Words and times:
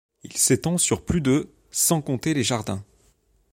Il 0.23 0.33
s'étend 0.35 0.79
sur 0.79 1.05
plus 1.05 1.21
de 1.21 1.53
sans 1.69 2.01
compter 2.01 2.33
les 2.33 2.41
jardins. 2.41 2.83